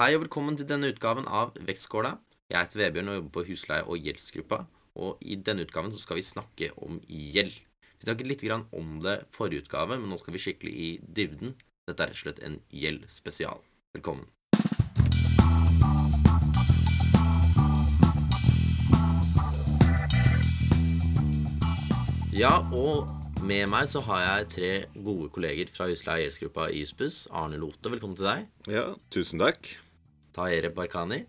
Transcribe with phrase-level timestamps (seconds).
[0.00, 2.14] Hei og velkommen til denne utgaven av Vektskåla.
[2.48, 4.62] Jeg heter Vebjørn og jobber på husleie- og gjeldsgruppa.
[4.96, 7.52] Og i denne utgaven så skal vi snakke om gjeld.
[8.00, 11.52] Vi snakket litt om det forrige utgave, men nå skal vi skikkelig i dybden.
[11.84, 13.60] Dette er rett og slett en gjeld spesial.
[13.92, 14.24] Velkommen.
[22.32, 23.04] Ja, og
[23.44, 27.28] med meg så har jeg tre gode kolleger fra husleie- og gjeldsgruppa i Jussbuss.
[27.30, 28.48] Arne Lote, velkommen til deg.
[28.64, 29.76] Ja, tusen takk.
[30.36, 31.22] Tahere Barkani,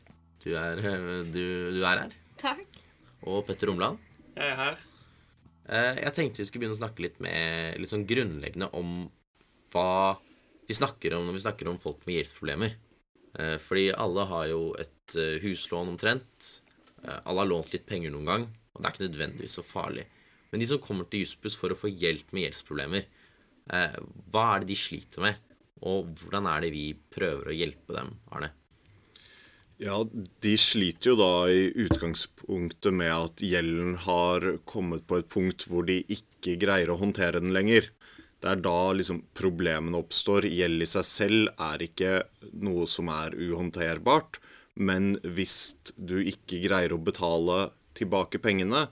[0.44, 0.82] du er,
[1.36, 1.44] du,
[1.76, 2.16] du er her.
[2.42, 2.82] Takk.
[3.30, 4.00] Og Petter Omland.
[4.36, 4.80] Jeg er her.
[5.72, 9.10] Eh, Jeg tenkte vi skulle begynne å snakke litt med litt sånn grunnleggende om
[9.74, 10.18] hva
[10.68, 12.74] vi snakker om når vi snakker om folk med gjeldsproblemer.
[13.38, 16.50] Eh, Fordi alle har jo et eh, huslån omtrent.
[17.02, 18.44] Alle har lånt litt penger noen gang,
[18.76, 20.04] og det er ikke nødvendigvis så farlig.
[20.52, 23.08] Men de som kommer til Jussbuss for å få hjelp med gjeldsproblemer,
[23.74, 23.96] eh,
[24.30, 25.40] hva er det de sliter med?
[25.82, 26.84] Og hvordan er det vi
[27.16, 28.52] prøver å hjelpe dem, Arne?
[29.82, 29.96] Ja,
[30.46, 35.88] de sliter jo da i utgangspunktet med at gjelden har kommet på et punkt hvor
[35.88, 37.88] de ikke greier å håndtere den lenger.
[38.42, 40.46] Det er da liksom problemene oppstår.
[40.46, 42.14] Gjeld i seg selv er ikke
[42.62, 44.38] noe som er uhåndterbart.
[44.78, 48.86] Men hvis du ikke greier å betale tilbake pengene,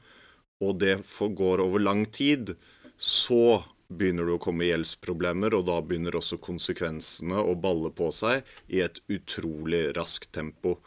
[0.57, 0.97] og det
[1.37, 2.55] går over lang tid,
[2.97, 8.47] så begynner det å komme gjeldsproblemer, og da begynner også konsekvensene å balle på seg
[8.69, 10.77] i et utrolig raskt tempo.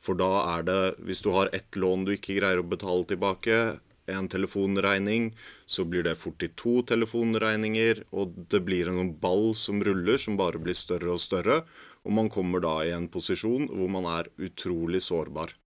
[0.00, 3.58] For da er det, hvis du har ett lån du ikke greier å betale tilbake,
[4.06, 5.32] en telefonregning,
[5.66, 10.38] så blir det fort til to telefonregninger, og det blir en ball som ruller, som
[10.38, 11.64] bare blir større og større,
[12.06, 15.56] og man kommer da i en posisjon hvor man er utrolig sårbar.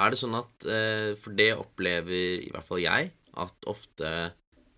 [0.00, 4.10] Er det sånn at eh, For det opplever i hvert fall jeg, at ofte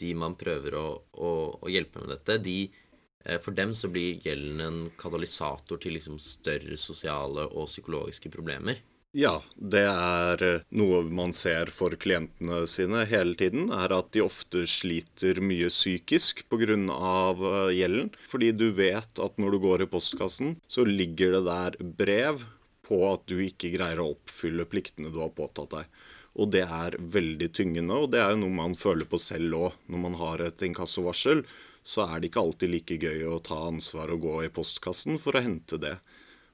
[0.03, 4.22] de man prøver å, å, å hjelpe med dette, de eh, For dem så blir
[4.25, 8.83] gjelden en katalysator til liksom større sosiale og psykologiske problemer.
[9.12, 14.23] Ja, det er eh, noe man ser for klientene sine hele tiden, er at de
[14.24, 16.73] ofte sliter mye psykisk pga.
[16.73, 18.08] eh, gjelden.
[18.30, 22.46] Fordi du vet at når du går i postkassen, så ligger det der brev
[22.89, 25.92] på at du ikke greier å oppfylle pliktene du har påtatt deg.
[26.40, 29.76] Og det er veldig tyngende, og det er jo noe man føler på selv òg.
[29.92, 31.44] Når man har et inkassovarsel,
[31.84, 35.36] så er det ikke alltid like gøy å ta ansvar og gå i postkassen for
[35.36, 35.96] å hente det.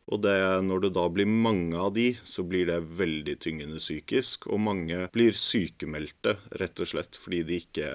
[0.09, 0.35] Og det,
[0.65, 4.49] når det da blir mange av de, så blir det veldig tyngende psykisk.
[4.49, 7.91] Og mange blir sykemeldte, rett og slett, fordi de ikke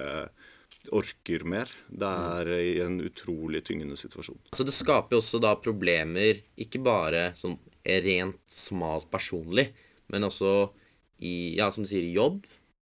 [0.94, 1.70] orker mer.
[1.88, 4.38] Det er i en utrolig tyngende situasjon.
[4.54, 9.72] Så det skaper jo også da problemer, ikke bare sånn rent smalt personlig,
[10.12, 10.54] men også
[11.18, 12.44] i, ja, som du sier, i jobb.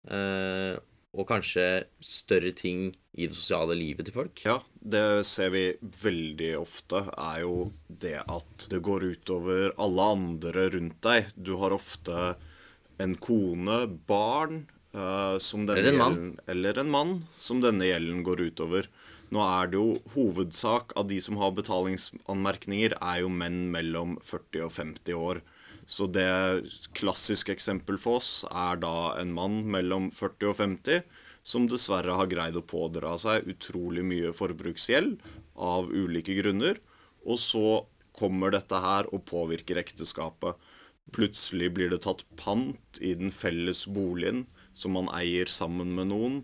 [0.09, 0.77] Eh,
[1.09, 1.65] og kanskje
[2.05, 4.41] større ting i det sosiale livet til folk.
[4.45, 10.67] Ja, det ser vi veldig ofte, er jo det at det går utover alle andre
[10.75, 11.31] rundt deg.
[11.35, 12.35] Du har ofte
[13.01, 18.23] en kone, barn, eh, som denne Eller en gjelden Eller en mann som denne gjelden
[18.23, 18.89] går utover.
[19.29, 24.65] Nå er det jo hovedsak av de som har betalingsanmerkninger, er jo menn mellom 40
[24.65, 25.41] og 50 år.
[25.89, 26.29] Så det
[26.97, 31.01] klassiske eksempel for oss er da en mann mellom 40 og 50
[31.49, 35.17] som dessverre har greid å pådra seg utrolig mye forbruksgjeld
[35.57, 36.77] av ulike grunner.
[37.25, 37.81] Og så
[38.19, 40.59] kommer dette her og påvirker ekteskapet.
[41.15, 44.45] Plutselig blir det tatt pant i den felles boligen
[44.77, 46.41] som man eier sammen med noen.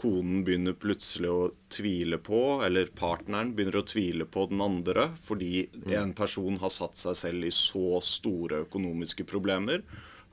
[0.00, 5.66] Konen begynner plutselig å tvile på, eller partneren begynner å tvile på den andre, fordi
[5.94, 9.84] en person har satt seg selv i så store økonomiske problemer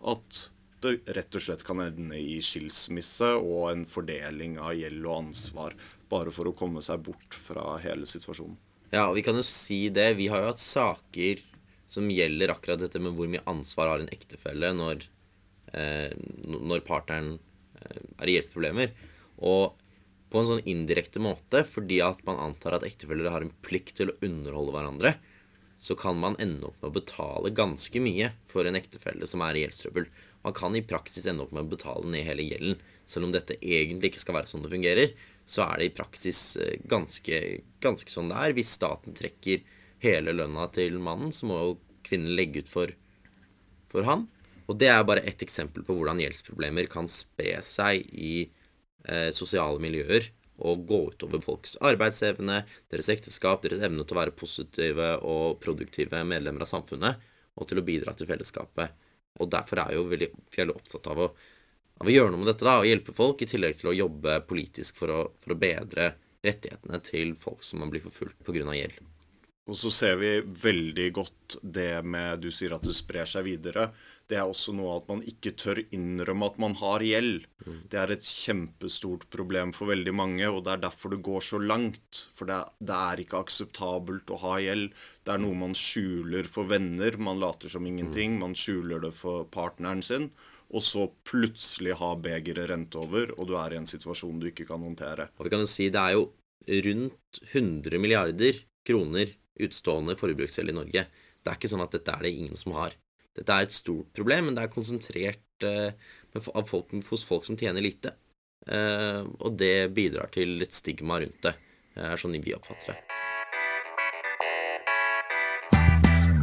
[0.07, 0.47] at
[0.79, 5.75] det rett og slett kan ende i skilsmisse og en fordeling av gjeld og ansvar,
[6.09, 8.55] bare for å komme seg bort fra hele situasjonen.
[8.89, 10.15] Ja, og vi kan jo si det.
[10.17, 11.43] Vi har jo hatt saker
[11.89, 15.05] som gjelder akkurat dette med hvor mye ansvar har en ektefelle når,
[15.73, 16.09] eh,
[16.47, 17.35] når partneren
[17.81, 18.95] eh, er i gjeldsproblemer.
[19.39, 19.77] Og
[20.29, 24.11] på en sånn indirekte måte, fordi at man antar at ektefeller har en plikt til
[24.11, 25.15] å underholde hverandre,
[25.79, 29.55] så kan man ende opp med å betale ganske mye for en ektefelle som er
[29.55, 30.09] i gjeldstrøbbel.
[30.43, 32.75] Man kan i praksis ende opp med å betale ned hele gjelden.
[33.07, 35.13] Selv om dette egentlig ikke skal være sånn det fungerer,
[35.49, 37.39] så er det i praksis eh, ganske,
[37.81, 38.55] ganske sånn det er.
[38.57, 39.63] Hvis staten trekker
[40.03, 42.93] hele lønna til mannen, så må jo kvinnen legge ut for,
[43.91, 44.27] for han.
[44.69, 48.49] Og det er bare ett eksempel på hvordan gjeldsproblemer kan spre seg i
[49.07, 50.29] eh, sosiale miljøer
[50.59, 56.23] og gå utover folks arbeidsevne, deres ekteskap, deres evne til å være positive og produktive
[56.27, 57.21] medlemmer av samfunnet,
[57.55, 58.95] og til å bidra til fellesskapet.
[59.39, 61.29] Og derfor er jo veldig, veldig opptatt av å,
[61.99, 64.41] av å gjøre noe med dette, da, og hjelpe folk, i tillegg til å jobbe
[64.49, 66.11] politisk for å, for å bedre
[66.45, 68.67] rettighetene til folk som blir forfulgt pga.
[68.75, 68.99] gjeld.
[69.69, 73.91] Og så ser vi veldig godt det med Du sier at det sprer seg videre.
[74.29, 77.47] Det er også noe at man ikke tør innrømme at man har gjeld.
[77.89, 81.57] Det er et kjempestort problem for veldig mange, og det er derfor det går så
[81.61, 82.19] langt.
[82.37, 84.93] For det, det er ikke akseptabelt å ha gjeld.
[85.25, 87.17] Det er noe man skjuler for venner.
[87.17, 88.37] Man later som ingenting.
[88.41, 90.29] Man skjuler det for partneren sin.
[90.69, 94.69] Og så plutselig har begeret rent over, og du er i en situasjon du ikke
[94.69, 95.31] kan håndtere.
[95.41, 96.27] Og vi kan jo si det er jo
[96.85, 101.05] rundt 100 milliarder kroner utstående forbruksgjeld i Norge.
[101.39, 102.93] Det er ikke sånn at dette er det ingen som har.
[103.37, 105.91] Dette er et stort problem, men det er konsentrert eh,
[106.33, 108.15] av folk, hos folk som tjener lite.
[108.65, 111.53] Eh, og det bidrar til et stigma rundt det.
[111.99, 112.99] Er sånn vi oppfatter det.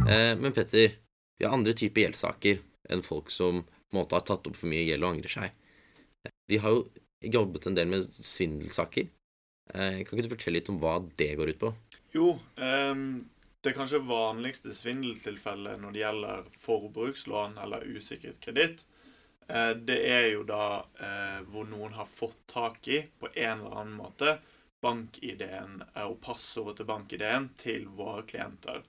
[0.07, 0.95] Eh, men Petter,
[1.37, 2.63] vi har andre typer gjeldssaker
[2.93, 5.53] enn folk som på en måte har tatt opp for mye gjeld og angrer seg.
[6.47, 6.85] Vi har jo
[7.35, 9.09] jobbet en del med svindelsaker.
[9.67, 11.71] Kan ikke du fortelle litt om hva det går ut på?
[12.15, 13.25] Jo, um,
[13.67, 18.85] det kanskje vanligste svindeltilfellet når det gjelder forbrukslån eller usikret kreditt,
[19.47, 20.63] eh, det er jo da
[20.99, 24.37] eh, hvor noen har fått tak i, på en eller annen måte,
[24.81, 28.83] bank-ID-en og passordet til bank-ID-en til våre klienter.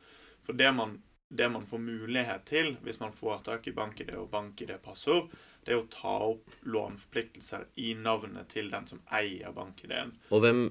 [0.45, 0.99] For det man
[1.29, 5.29] det man får mulighet til hvis man får tak i BankID og BankID-passord,
[5.65, 10.15] det er å ta opp lånforpliktelser i navnet til den som eier BankID-en.
[10.33, 10.63] Og hvem,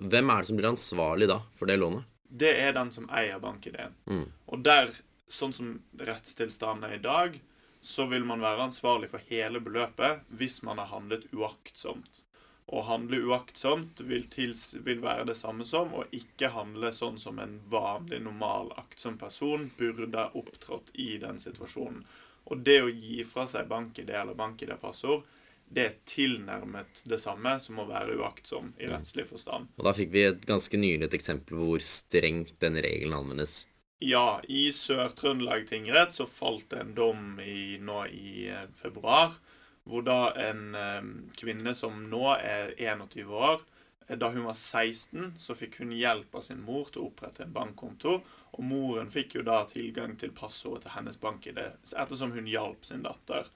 [0.00, 2.08] hvem, er det som blir ansvarlig da for det lånet?
[2.28, 3.94] Det er den som eier BankID-en.
[4.10, 4.24] Mm.
[4.52, 4.92] Og der,
[5.28, 7.38] sånn som rettstilstanden er i dag,
[7.80, 12.22] så vil man være ansvarlig for hele beløpet hvis man har handlet uaktsomt.
[12.66, 17.38] Å handle uaktsomt vil, tils, vil, være det samme som å ikke handle sånn som
[17.38, 22.02] en vanlig, normal, aktsom person burde opptrådt i den situasjonen.
[22.50, 25.22] Og det å gi fra seg bank-ID eller bank-ID-passord,
[25.66, 29.72] det er tilnærmet det samme som å være uaktsom i rettslig forstand.
[29.76, 33.64] Og da fikk vi et ganske nylig et eksempel på hvor strengt den regelen anvendes.
[33.98, 39.38] Ja, i Sør-Trøndelag tingrett så falt det en dom i, nå i eh, februar
[39.86, 41.06] hvor da en eh,
[41.38, 43.62] kvinne som nå er 21 år
[44.08, 47.46] eh, Da hun var 16, så fikk hun hjelp av sin mor til å opprette
[47.46, 48.18] en bankkonto.
[48.56, 51.62] Og moren fikk jo da tilgang til passordet til hennes bank-ID
[51.96, 53.48] ettersom hun hjalp sin datter.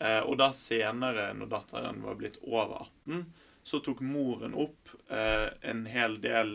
[0.00, 3.26] Eh, og da senere, når datteren var blitt over 18,
[3.68, 6.54] så tok moren opp en hel del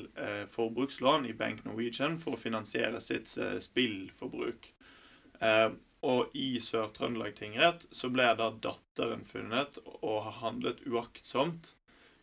[0.49, 3.29] forbrukslån i Bank Norwegian for å finansiere sitt
[3.61, 4.71] spillforbruk.
[6.09, 11.75] Og i Sør-Trøndelag tingrett så ble da datteren funnet og har handlet uaktsomt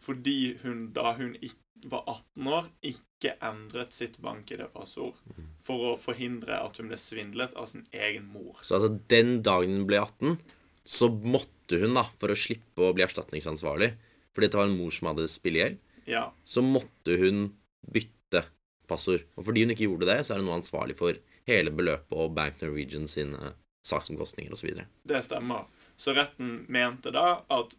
[0.02, 1.36] fordi hun da hun
[1.84, 5.16] var 18 år, ikke endret sitt bank-ID-passord
[5.64, 8.58] for å forhindre at hun ble svindlet av sin egen mor.
[8.64, 10.40] Så altså den dagen hun ble 18,
[10.86, 13.92] så måtte hun, da, for å slippe å bli erstatningsansvarlig
[14.30, 16.28] fordi det var en mor som hadde spillegjeld, ja.
[16.46, 17.48] så måtte hun
[17.90, 18.44] bytte
[18.90, 19.24] passord.
[19.34, 21.18] Og fordi hun ikke gjorde det, så er hun nå ansvarlig for
[21.50, 23.54] hele beløpet og Bank Norwegian sine
[23.86, 24.82] saksomkostninger osv.
[25.02, 25.66] Det stemmer.
[26.00, 27.74] Så retten mente da at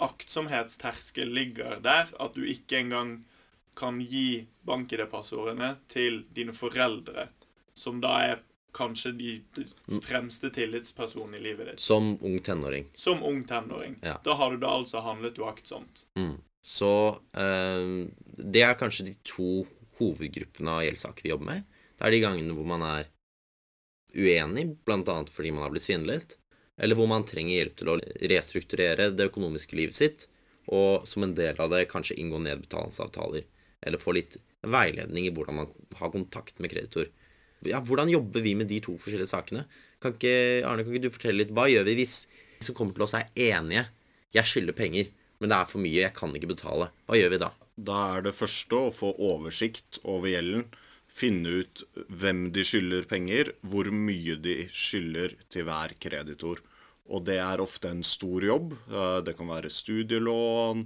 [0.00, 2.12] aktsomhetsterskel ligger der.
[2.20, 3.18] At du ikke engang
[3.78, 7.28] kan gi bank-ID-passordene til dine foreldre,
[7.78, 8.42] som da er
[8.76, 9.32] kanskje de
[10.04, 11.82] fremste tillitspersonene i livet ditt.
[11.82, 12.86] Som ung tenåring.
[12.94, 13.98] Som ung tenåring.
[14.02, 14.18] Ja.
[14.24, 16.04] Da har du da altså handlet uaktsomt.
[16.18, 16.36] Mm.
[16.62, 16.92] Så
[17.32, 17.86] eh,
[18.36, 19.64] det er kanskje de to
[20.00, 21.80] hovedgruppene av gjeldssaker vi jobber med.
[21.96, 23.08] Det er de gangene hvor man er
[24.16, 25.16] uenig, bl.a.
[25.30, 26.36] fordi man har blitt svindlet,
[26.80, 27.96] eller hvor man trenger hjelp til å
[28.32, 30.26] restrukturere det økonomiske livet sitt,
[30.70, 33.44] og som en del av det kanskje inngå nedbetalingsavtaler,
[33.80, 37.08] eller få litt veiledning i hvordan man har kontakt med kreditor.
[37.68, 39.66] Ja, hvordan jobber vi med de to forskjellige sakene?
[40.00, 41.54] Kan ikke, Arne, kan ikke du fortelle litt?
[41.56, 43.86] Hva gjør vi hvis de som kommer til oss, er enige?
[44.36, 46.88] Jeg skylder penger, men det er for mye, jeg kan ikke betale.
[47.08, 47.50] Hva gjør vi da?
[47.80, 50.68] Da er det første å få oversikt over gjelden
[51.10, 56.60] finne ut hvem de skylder penger, hvor mye de skylder til hver kreditor.
[57.10, 58.76] Og det er ofte en stor jobb.
[59.26, 60.84] Det kan være studielån,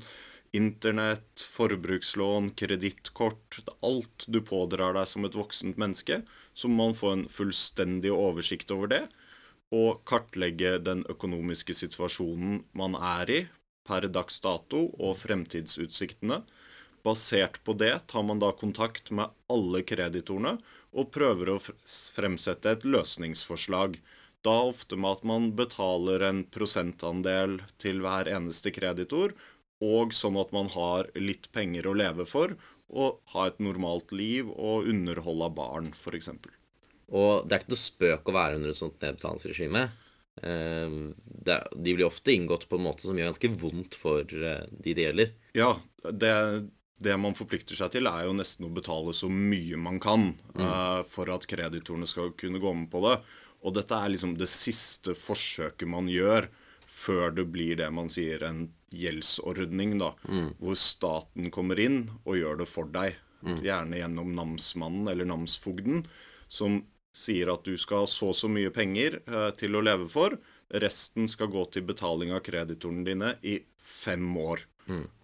[0.54, 3.58] internett, forbrukslån, kredittkort.
[3.82, 6.22] Alt du pådrar deg som et voksent menneske.
[6.54, 9.02] Så må man få en fullstendig oversikt over det,
[9.74, 13.40] og kartlegge den økonomiske situasjonen man er i
[13.84, 16.40] per dags dato, og fremtidsutsiktene.
[17.04, 20.56] Basert på det tar man da kontakt med alle kreditorene
[20.94, 23.98] og prøver å fremsette et løsningsforslag.
[24.44, 29.34] Da ofte med at man betaler en prosentandel til hver eneste kreditor,
[29.84, 32.56] og sånn at man har litt penger å leve for,
[32.94, 36.30] og ha et normalt liv og underholde barn, f.eks.
[37.14, 39.84] Og det er ikke noe spøk å være under et sånt nedbetalingsregime.
[40.42, 40.96] Eh,
[41.44, 45.08] de blir ofte inngått på en måte som gjør ganske vondt for eh, de det
[45.08, 45.32] gjelder.
[45.56, 45.70] Ja,
[46.10, 46.34] det,
[47.02, 51.06] det man forplikter seg til, er jo nesten å betale så mye man kan mm.
[51.10, 53.18] for at kreditorene skal kunne gå med på det.
[53.64, 56.50] Og dette er liksom det siste forsøket man gjør
[57.04, 60.14] før det blir det man sier en gjeldsordning, da.
[60.60, 63.20] Hvor staten kommer inn og gjør det for deg.
[63.44, 66.06] Gjerne gjennom namsmannen eller namsfogden,
[66.48, 66.80] som
[67.14, 70.34] sier at du skal ha så og så mye penger eh, til å leve for.
[70.82, 74.64] Resten skal gå til betaling av kreditorene dine i fem år.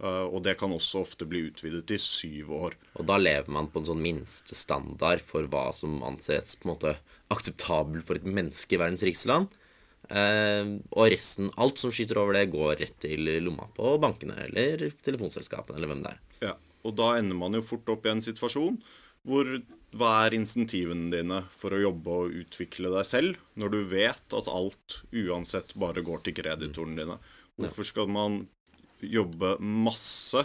[0.01, 2.77] Eh, og det kan også ofte bli utvidet til syv år.
[3.01, 6.95] Og da lever man på en sånn minstestandard for hva som anses på en måte
[7.35, 9.51] akseptabel for et menneske i verdens rikeste land.
[10.09, 14.89] Eh, og resten, alt som skyter over det, går rett til lomma på bankene eller
[15.05, 16.25] telefonselskapene eller hvem det er.
[16.49, 16.55] Ja,
[16.87, 18.81] og da ender man jo fort opp i en situasjon
[19.29, 19.47] hvor
[19.99, 24.51] hva er insentivene dine for å jobbe og utvikle deg selv, når du vet at
[24.51, 27.19] alt uansett bare går til kreditorene dine?
[27.59, 28.45] Hvorfor skal man
[29.03, 30.45] jobbe masse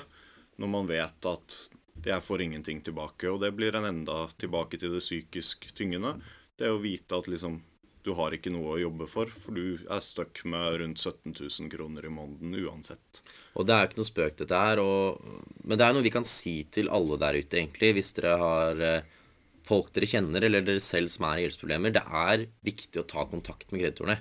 [0.60, 1.58] når man vet at
[2.06, 3.30] jeg får ingenting tilbake?
[3.30, 6.18] Og det blir en enda tilbake til det psykisk tyngende.
[6.58, 7.62] Det å vite at liksom
[8.06, 11.72] du har ikke noe å jobbe for, for du er stuck med rundt 17 000
[11.74, 13.22] kroner i måneden uansett.
[13.58, 14.82] Og det er jo ikke noe spøk, dette her.
[14.84, 15.24] Og,
[15.66, 18.84] men det er noe vi kan si til alle der ute, egentlig, hvis dere har
[18.86, 19.16] eh,
[19.66, 21.96] folk dere kjenner, eller dere selv som er i gjeldsproblemer.
[21.98, 24.20] Det er viktig å ta kontakt med kreditorene.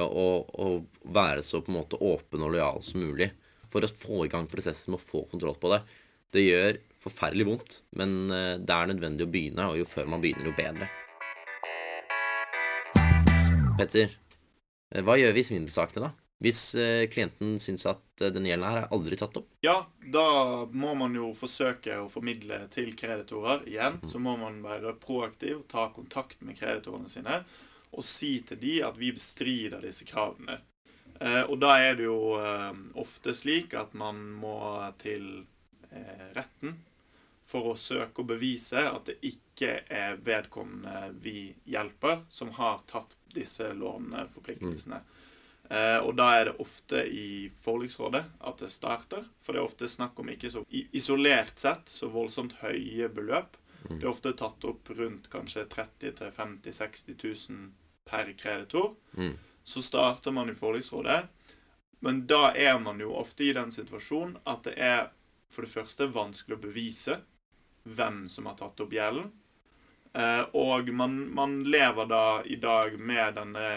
[0.00, 3.28] Og, og være så på en måte åpen og lojal som mulig.
[3.68, 5.82] For å få i gang prosessen med å få kontroll på det.
[6.32, 10.24] Det gjør forferdelig vondt, men eh, det er nødvendig å begynne, og jo før man
[10.24, 10.88] begynner, jo bedre.
[13.78, 14.12] Petter,
[14.94, 16.12] eh, hva gjør vi i svindelsakene, da?
[16.42, 19.50] Hvis eh, klienten syns at denne den gjelden her er aldri tatt opp?
[19.64, 20.26] Ja, da
[20.72, 24.00] må man jo forsøke å formidle til kreditorer igjen.
[24.10, 27.42] Så må man være proaktiv, ta kontakt med kreditorene sine
[27.92, 30.58] og si til de at vi bestrider disse kravene.
[31.20, 34.56] Eh, og da er det jo eh, ofte slik at man må
[35.02, 35.44] til
[35.90, 36.78] eh, retten
[37.46, 43.12] for å søke å bevise at det ikke er vedkommende vi hjelper, som har tatt
[43.36, 45.00] disse låneforpliktelsene.
[45.70, 49.26] Eh, og da er det ofte i forliksrådet at det starter.
[49.42, 53.56] For det er ofte snakk om ikke så isolert sett så voldsomt høye beløp.
[53.82, 57.72] Det er ofte tatt opp rundt kanskje 30 000-50 000-60 000
[58.08, 58.94] per kreditor.
[59.18, 59.34] Mm.
[59.64, 61.22] Så starter man i forliksrådet.
[62.02, 65.10] Men da er man jo ofte i den situasjonen at det er
[65.52, 67.18] for det første vanskelig å bevise
[67.84, 69.30] hvem som har tatt opp gjelden.
[70.12, 73.70] Eh, og man, man lever da i dag med denne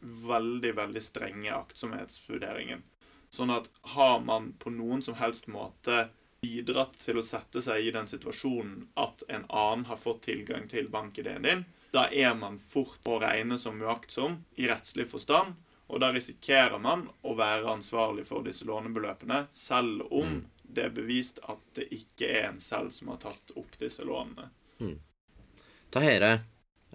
[0.00, 2.82] veldig, veldig strenge aktsomhetsvurderingen.
[3.32, 6.08] Sånn at har man på noen som helst måte
[6.42, 10.90] bidratt til å sette seg i den situasjonen at en annen har fått tilgang til
[10.92, 15.54] bankideen din, da er man fort å regne som uaktsom i rettslig forstand.
[15.92, 21.40] Og da risikerer man å være ansvarlig for disse lånebeløpene, selv om det er bevist
[21.52, 24.48] at det ikke er en selv som har tatt opp disse lånene.
[25.92, 26.32] Tahere,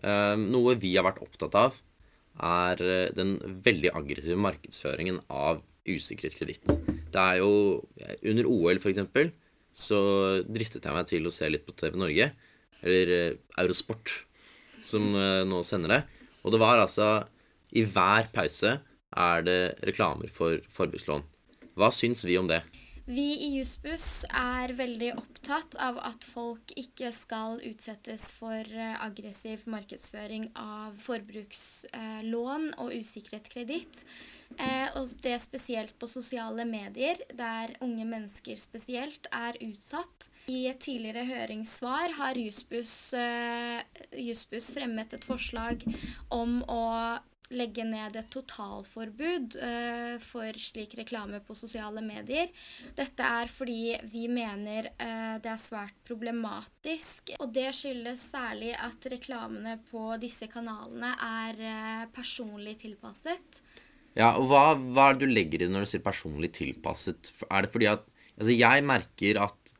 [0.02, 1.78] eh, noe vi har vært opptatt av,
[2.44, 6.68] er eh, den veldig aggressive markedsføringen av usikret kreditt.
[7.14, 7.84] Det er jo
[8.28, 9.32] Under OL, for eksempel,
[9.74, 10.00] så
[10.44, 12.32] dristet jeg meg til å se litt på TV Norge,
[12.84, 14.14] eller eh, Eurosport,
[14.84, 16.02] som eh, nå sender det.
[16.44, 17.28] Og det var altså
[17.76, 18.78] I hver pause
[19.18, 21.26] er det reklamer for forbrukslån.
[21.78, 22.62] Hva syns vi om det?
[23.08, 29.64] Vi i Jussbuss er veldig opptatt av at folk ikke skal utsettes for eh, aggressiv
[29.72, 34.02] markedsføring av forbrukslån og usikret kreditt.
[34.60, 40.28] Eh, og det spesielt på sosiale medier, der unge mennesker spesielt er utsatt.
[40.52, 45.88] I et tidligere høringssvar har eh, Jussbuss fremmet et forslag
[46.28, 46.84] om å
[47.56, 52.52] legge ned et totalforbud uh, for slik reklame på sosiale medier.
[52.98, 57.36] Dette er fordi vi mener uh, det er svært problematisk.
[57.40, 63.64] Og det skyldes særlig at reklamene på disse kanalene er uh, personlig tilpasset.
[64.18, 67.36] Ja, og hva, hva er det du legger i det når du sier personlig tilpasset?
[67.52, 69.72] Er det fordi at Altså, jeg merker at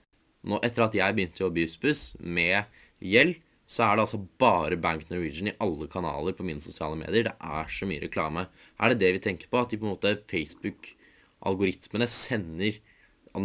[0.48, 4.22] nå, etter at jeg begynte å jobbe i Jussbuss med gjeld, så er det altså
[4.40, 7.28] bare Bank Norwegian i alle kanaler på mine sosiale medier.
[7.28, 8.46] Det er så mye reklame.
[8.80, 9.60] Er det det vi tenker på?
[9.60, 12.80] At de på en måte Facebook-algoritmene sender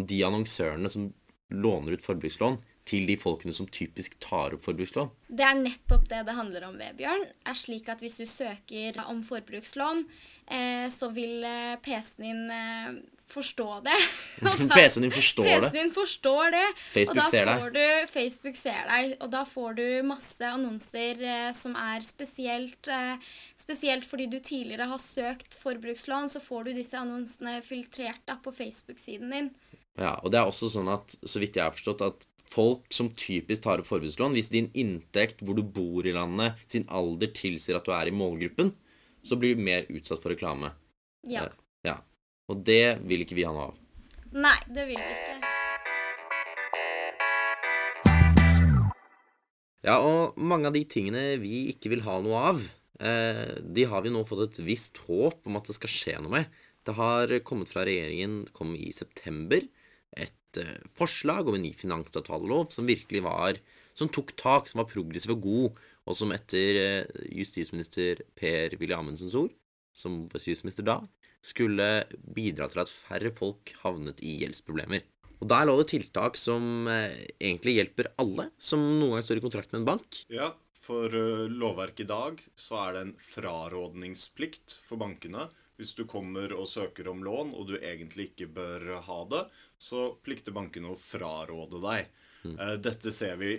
[0.09, 1.11] de annonsørene som
[1.53, 5.11] låner ut forbrukslån, til de folkene som typisk tar opp forbrukslån?
[5.31, 7.27] Det er nettopp det det handler om, Vebjørn.
[7.47, 10.05] er slik at Hvis du søker om forbrukslån,
[10.51, 13.03] eh, så vil eh, PC-en din eh,
[13.33, 13.97] forstå det.
[14.75, 15.57] PC-en din forstår det.
[15.59, 16.65] PC-en din forstår det.
[16.93, 17.65] Facebook ser deg.
[17.75, 23.33] Du, Facebook ser deg, og da får du masse annonser eh, som er spesielt eh,
[23.63, 28.51] Spesielt fordi du tidligere har søkt forbrukslån, så får du disse annonsene filtrert da på
[28.57, 29.51] Facebook-siden din.
[30.01, 33.11] Ja, og det er også sånn at, så vidt jeg har forstått, at folk som
[33.17, 37.79] typisk tar opp forbrukslån, hvis din inntekt, hvor du bor i landet, sin alder tilsier
[37.79, 38.73] at du er i målgruppen,
[39.23, 40.73] så blir du mer utsatt for reklame.
[41.29, 41.47] Ja.
[41.87, 42.01] Ja.
[42.51, 43.79] Og det vil ikke vi ha noe av.
[44.33, 45.53] Nei, det vil vi ikke.
[49.83, 52.61] Ja, og mange av de tingene vi ikke vil ha noe av,
[53.03, 56.37] eh, de har vi nå fått et visst håp om at det skal skje noe
[56.37, 56.61] med.
[56.87, 59.67] Det har kommet fra regjeringen, kom i september,
[60.15, 64.89] et eh, forslag om en ny finansavtalelov som virkelig var Som tok tak, som var
[64.89, 69.53] progressiv og god, og som etter eh, justisminister Per-Willy Amundsens ord,
[69.93, 70.95] som var justisminister da,
[71.43, 75.05] skulle bidra til at færre folk havnet i gjeldsproblemer.
[75.43, 79.45] Og der lå det tiltak som eh, egentlig hjelper alle som noen gang står i
[79.45, 80.21] kontrakt med en bank.
[80.31, 85.49] Ja, for uh, lovverket i dag så er det en frarådningsplikt for bankene.
[85.79, 89.45] Hvis du kommer og søker om lån, og du egentlig ikke bør ha det,
[89.83, 92.11] så plikter bankene å fraråde deg.
[92.47, 93.55] Eh, dette ser vi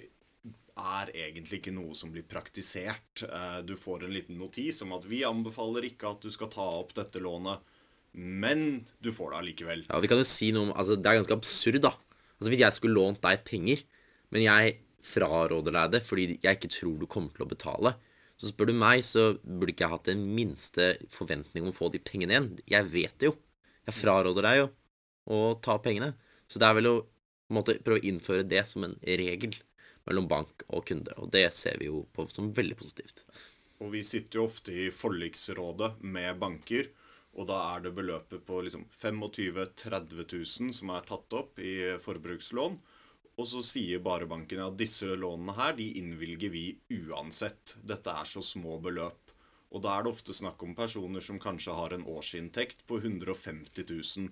[0.74, 3.24] er egentlig ikke noe som blir praktisert.
[3.24, 6.66] Eh, Du får en liten notis om at vi anbefaler ikke at du skal ta
[6.80, 7.60] opp dette lånet,
[8.14, 9.84] men du får det allikevel.
[9.90, 11.94] Ja, vi kan jo si noe om Altså, det er ganske absurd, da.
[12.38, 13.84] Altså, Hvis jeg skulle lånt deg penger,
[14.34, 17.96] men jeg fraråder deg det fordi jeg ikke tror du kommer til å betale,
[18.40, 21.90] så spør du meg, så burde ikke jeg hatt den minste forventning om å få
[21.94, 22.50] de pengene igjen.
[22.70, 23.36] Jeg vet det jo.
[23.88, 24.70] Jeg fraråder deg jo
[25.34, 26.14] å ta pengene.
[26.50, 26.96] Så det er vel å
[27.54, 29.56] måte, prøve å innføre det som en regel
[30.08, 33.24] mellom bank og kunde, og det ser vi jo på som veldig positivt.
[33.84, 36.90] Og vi sitter jo ofte i forliksrådet med banker,
[37.34, 41.96] og da er det beløpet på liksom 25 000-30 000 som er tatt opp i
[42.02, 42.78] forbrukslån.
[43.42, 47.80] Og så sier Barebanken at disse lånene her, de innvilger vi uansett.
[47.82, 49.34] Dette er så små beløp.
[49.74, 53.88] Og da er det ofte snakk om personer som kanskje har en årsinntekt på 150
[53.90, 54.30] 000.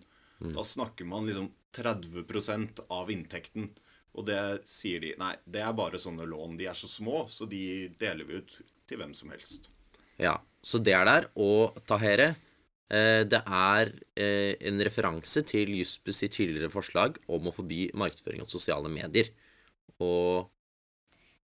[0.53, 3.71] Da snakker man liksom 30% av inntekten.
[4.13, 6.57] Og det sier de Nei, det er bare sånne lån.
[6.59, 9.71] De er så små, så de deler vi ut til hvem som helst.
[10.21, 11.29] Ja, så det er der.
[11.41, 12.35] Og Tahere,
[12.91, 18.51] det er eh, en referanse til Juspes sitt tidligere forslag om å forby markedsføring av
[18.51, 19.31] sosiale medier.
[20.01, 20.49] Og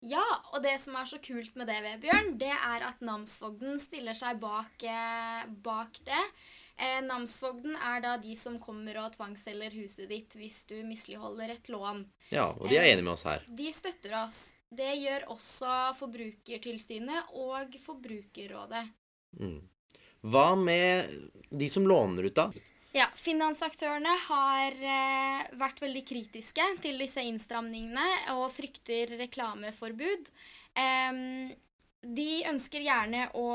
[0.05, 4.13] Ja, og det som er så kult med det, Vebjørn, det er at namsfogden stiller
[4.13, 6.23] seg bak, eh, bak det.
[6.75, 11.69] Eh, namsfogden er da de som kommer og tvangsselger huset ditt hvis du misligholder et
[11.71, 12.03] lån.
[12.31, 13.45] ja, og de er enige med oss her.
[13.47, 14.57] De støtter oss.
[14.69, 18.89] Det gjør også Forbrukertilsynet og Forbrukerrådet.
[19.39, 19.63] Mm.
[20.25, 21.11] Hva med
[21.53, 22.49] de som låner ut, da?
[22.95, 30.31] Ja, Finansaktørene har eh, vært veldig kritiske til disse innstramningene og frykter reklameforbud.
[30.79, 31.19] Eh,
[32.05, 33.47] de ønsker gjerne å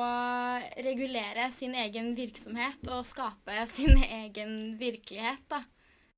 [0.84, 5.46] regulere sin egen virksomhet og skape sin egen virkelighet.
[5.48, 5.62] da.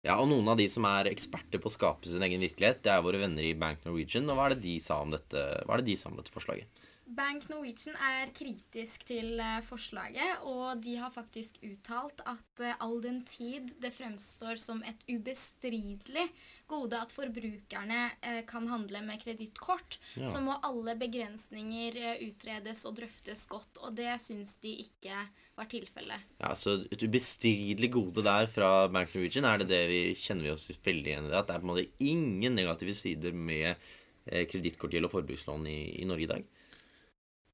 [0.02, 2.90] Ja, og noen av de som er eksperter på å skape sin egen virkelighet, det
[2.90, 4.26] er våre venner i Bank Norwegian.
[4.26, 6.81] Og hva er det de sa om dette, det de sa om dette forslaget?
[7.12, 13.00] Bank Norwegian er kritisk til eh, forslaget, og de har faktisk uttalt at eh, all
[13.04, 16.24] den tid det fremstår som et ubestridelig
[16.70, 20.26] gode at forbrukerne eh, kan handle med kredittkort, Ja.
[20.30, 21.98] så må alle begrensninger
[22.28, 25.18] utredes og drøftes godt, og det syns de ikke
[25.58, 26.24] var tilfellet.
[26.40, 30.54] Ja, så Et ubestridelig gode der fra Bank Norwegian er det det vi kjenner vi
[30.54, 31.36] oss veldig igjen i.
[31.36, 33.76] At det er på en måte ingen negative sider med
[34.24, 36.44] kredittkortgjeld og forbrukslån i, i Norge i dag.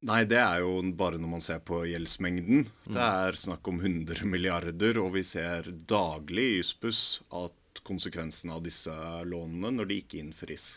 [0.06, 2.68] Nei, det er jo bare når man ser på gjeldsmengden.
[2.86, 8.62] Det er snakk om 100 milliarder, og vi ser daglig i Jussbuss at konsekvensene av
[8.66, 8.94] disse
[9.26, 10.76] lånene når de ikke innfris.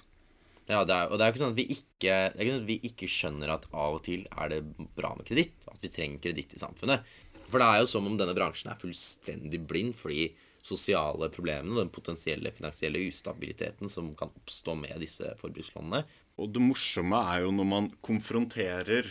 [0.70, 2.54] Ja, det er, og det er jo ikke sånn at vi ikke, det er ikke
[2.56, 4.62] sånn at vi ikke skjønner at av og til er det
[4.98, 5.68] bra med kreditt.
[5.70, 7.06] At vi trenger kreditt i samfunnet.
[7.52, 10.32] For det er jo som om denne bransjen er fullstendig blind for de
[10.66, 16.04] sosiale problemene og den potensielle finansielle ustabiliteten som kan oppstå med disse forbrukslånene.
[16.42, 19.08] Og det morsomme er jo når man konfronterer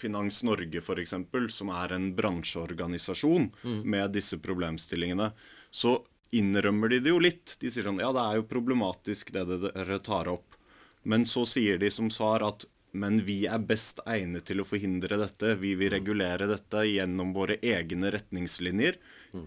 [0.00, 1.14] Finans Norge f.eks.,
[1.54, 3.48] som er en bransjeorganisasjon,
[3.88, 5.30] med disse problemstillingene,
[5.70, 5.96] så
[6.34, 7.56] innrømmer de det jo litt.
[7.60, 10.58] De sier sånn Ja, det er jo problematisk det dere tar opp.
[11.04, 15.18] Men så sier de som svar at men vi er best egnet til å forhindre
[15.18, 15.56] dette.
[15.58, 19.00] Vi vil regulere dette gjennom våre egne retningslinjer,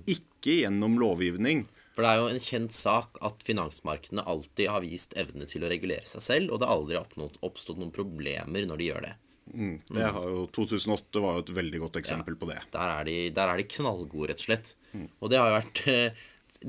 [0.03, 1.63] ikke gjennom lovgivning.
[1.97, 5.71] For det er jo en kjent sak at finansmarkedene alltid har vist evne til å
[5.71, 6.99] regulere seg selv, og det har aldri
[7.41, 9.13] oppstått noen problemer når de gjør det.
[9.49, 12.59] Mm, det har jo, 2008 var jo et veldig godt eksempel på det.
[12.75, 14.73] Der er de, der er de knallgode, rett og slett.
[15.17, 16.19] Og det har jo vært eh,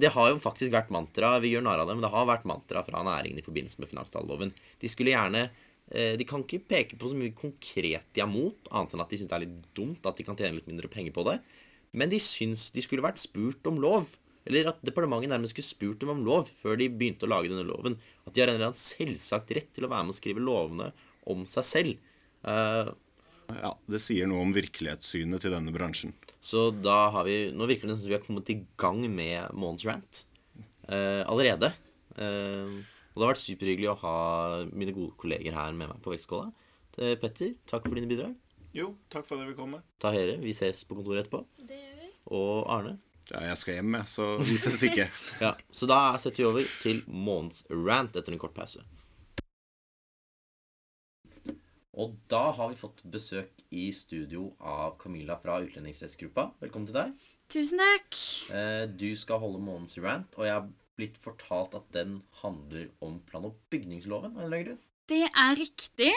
[0.00, 2.46] Det har jo faktisk vært mantra Vi gjør narr av det, men det har vært
[2.48, 4.54] mantra fra næringen i forbindelse med finanstalloven.
[4.80, 5.44] De skulle gjerne
[5.92, 9.12] eh, De kan ikke peke på så mye konkret de er mot, annet enn at
[9.12, 11.36] de syns det er litt dumt at de kan tjene litt mindre penger på det.
[11.92, 14.16] Men de syns de skulle vært spurt om lov.
[14.48, 17.66] Eller at departementet nærmest skulle spurt dem om lov før de begynte å lage denne
[17.68, 17.98] loven.
[18.26, 20.88] At de har en eller annen selvsagt rett til å være med å skrive lovene
[21.28, 22.08] om seg selv.
[22.46, 22.94] Uh,
[23.48, 26.12] Ja, Det sier noe om virkelighetssynet til denne bransjen.
[26.40, 29.54] så da har vi Nå virker det nesten som vi har kommet i gang med
[29.56, 30.24] månedens rant
[30.88, 31.72] uh, allerede.
[32.12, 34.16] Uh, og det har vært superhyggelig å ha
[34.72, 36.52] mine gode kolleger her med meg på vektskåla.
[36.98, 38.34] Petter, takk for dine bidrag.
[38.74, 39.80] Jo, takk for at jeg vil komme.
[40.02, 41.44] Tahere, vi ses på kontoret etterpå.
[41.66, 42.08] Det gjør vi.
[42.36, 42.96] Og Arne.
[43.30, 45.08] Ja, jeg skal hjem, jeg, så vi ses ikke.
[45.44, 48.80] Ja, Så da setter vi over til månedens rant etter en kort pause.
[51.98, 56.44] Og da har vi fått besøk i studio av Camilla fra Utlendingsrettsgruppa.
[56.62, 57.14] Velkommen til deg.
[57.50, 58.18] Tusen takk.
[58.54, 63.18] Eh, Du skal holde månedens rant, og jeg har blitt fortalt at den handler om
[63.26, 64.36] plan- og bygningsloven.
[64.36, 64.84] av en eller annen grunn.
[65.08, 66.12] Det er riktig.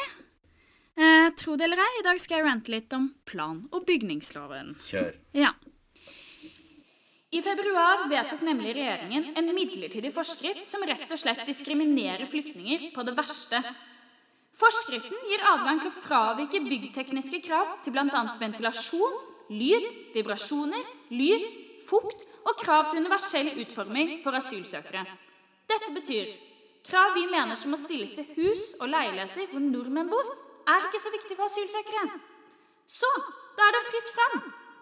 [0.98, 4.76] Eh, tro det eller ei, i dag skal jeg rante litt om plan- og bygningsloven.
[4.86, 5.16] Kjør.
[5.34, 5.54] Ja.
[7.32, 13.06] I februar vedtok nemlig regjeringen en midlertidig forskrift som rett og slett diskriminerer flyktninger på
[13.08, 13.62] det verste.
[14.60, 18.24] Forskriften gir adgang til å fravike byggtekniske krav til bl.a.
[18.42, 19.16] ventilasjon,
[19.56, 20.84] lyd, vibrasjoner,
[21.16, 21.46] lys,
[21.88, 25.06] fukt og krav til universell utforming for asylsøkere.
[25.72, 26.34] Dette betyr
[26.84, 30.36] krav vi mener som må stilles til hus og leiligheter hvor nordmenn bor,
[30.68, 32.04] er ikke så viktig for asylsøkere.
[32.92, 33.08] Så
[33.56, 34.38] da er det fritt fram.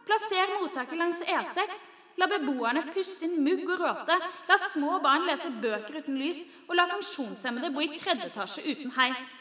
[0.10, 1.86] Plasser mottaket langs E6.
[2.20, 4.16] La beboerne puste inn mugg og råte.
[4.50, 6.42] La små barn lese bøker uten lys.
[6.68, 9.38] Og la funksjonshemmede bo i tredje etasje uten heis.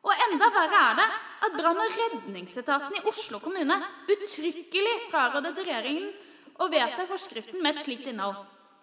[0.00, 1.08] Og enda verre er det
[1.46, 3.76] at brann- og redningsetaten i Oslo kommune
[4.08, 6.08] uttrykkelig frarådet regjeringen
[6.60, 8.40] å vedta forskriften med et slikt innhold.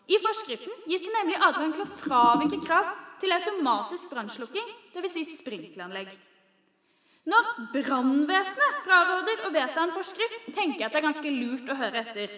[0.07, 5.15] I forskriften gis det nemlig adgang til å fravike krav til automatisk brannslukking, dvs.
[5.17, 6.13] Si sprinkleranlegg.
[7.27, 11.75] Når brannvesenet fraråder å vedta en forskrift, tenker jeg at det er ganske lurt å
[11.81, 12.37] høre etter.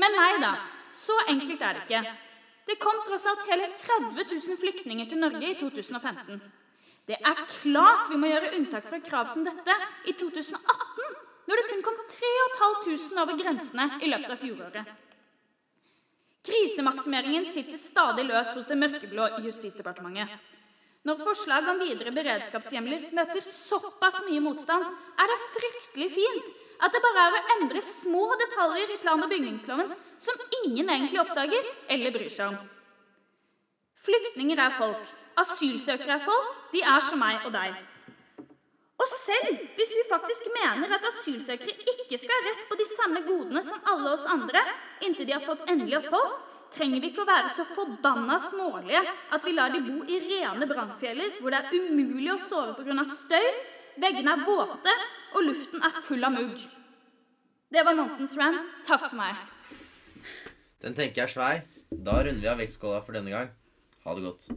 [0.00, 0.54] Men nei da,
[0.94, 2.14] så enkelt er det ikke.
[2.64, 6.40] Det kom tross alt hele 30 000 flyktninger til Norge i 2015.
[7.04, 9.74] Det er klart vi må gjøre unntak fra krav som dette
[10.08, 14.94] i 2018, når det kun kom 3500 over grensene i løpet av fjoråret.
[16.44, 20.32] Krisemaksimeringen sitter stadig løst hos det mørkeblå Justisdepartementet.
[21.04, 24.84] Når forslag om videre beredskapshjemler møter såpass mye motstand,
[25.20, 26.52] er det fryktelig fint
[26.84, 31.22] at det bare er å endre små detaljer i plan- og bygningsloven som ingen egentlig
[31.22, 32.58] oppdager eller bryr seg om.
[34.04, 35.12] Flyktninger er folk.
[35.40, 36.56] Asylsøkere er folk.
[36.74, 37.76] De er som meg og deg.
[39.00, 43.22] Og selv hvis vi faktisk mener at asylsøkere ikke skal ha rett på de samme
[43.26, 44.62] godene som alle oss andre
[45.04, 46.36] inntil de har fått endelig opphold,
[46.74, 49.02] trenger vi ikke å være så forbanna smålige
[49.34, 53.04] at vi lar de bo i rene brannfjeller hvor det er umulig å sove pga.
[53.08, 53.48] støy,
[54.00, 54.94] veggene er våte
[55.34, 56.60] og luften er full av mugg.
[57.74, 58.70] Det var månedens rant.
[58.86, 59.38] Takk for meg.
[60.84, 61.64] Den tenker jeg er svær.
[61.90, 63.50] Da runder vi av vektskåla for denne gang.
[64.04, 64.48] Ha det godt.